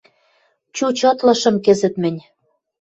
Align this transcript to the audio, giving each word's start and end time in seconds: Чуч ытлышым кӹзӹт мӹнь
Чуч 0.75 0.97
ытлышым 1.11 1.55
кӹзӹт 1.65 1.95
мӹнь 2.01 2.19